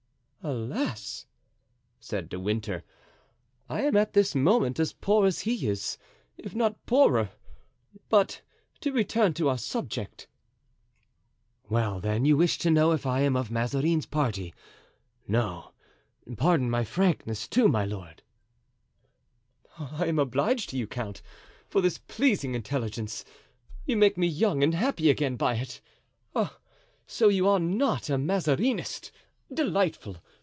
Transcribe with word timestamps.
"Alas!" 0.43 1.27
said 1.99 2.27
De 2.27 2.39
Winter, 2.39 2.83
"I 3.69 3.81
am 3.83 3.95
at 3.95 4.13
this 4.13 4.33
moment 4.33 4.79
as 4.79 4.91
poor 4.91 5.27
as 5.27 5.41
he 5.41 5.67
is, 5.67 5.99
if 6.35 6.55
not 6.55 6.83
poorer. 6.87 7.29
But 8.09 8.41
to 8.79 8.91
return 8.91 9.35
to 9.35 9.49
our 9.49 9.59
subject." 9.59 10.27
"Well, 11.69 11.99
then, 11.99 12.25
you 12.25 12.35
wish 12.37 12.57
to 12.57 12.71
know 12.71 12.91
if 12.91 13.05
I 13.05 13.19
am 13.21 13.35
of 13.35 13.51
Mazarin's 13.51 14.07
party? 14.07 14.51
No. 15.27 15.73
Pardon 16.37 16.71
my 16.71 16.83
frankness, 16.85 17.47
too, 17.47 17.67
my 17.67 17.85
lord." 17.85 18.23
"I 19.77 20.07
am 20.07 20.17
obliged 20.17 20.69
to 20.71 20.77
you, 20.77 20.87
count, 20.87 21.21
for 21.67 21.81
this 21.81 21.99
pleasing 21.99 22.55
intelligence! 22.55 23.23
You 23.85 23.95
make 23.95 24.17
me 24.17 24.25
young 24.25 24.63
and 24.63 24.73
happy 24.73 25.11
again 25.11 25.35
by 25.35 25.57
it. 25.57 25.81
Ah! 26.35 26.57
so 27.05 27.27
you 27.27 27.47
are 27.47 27.59
not 27.59 28.09
a 28.09 28.17
Mazarinist? 28.17 29.11
Delightful! 29.53 30.15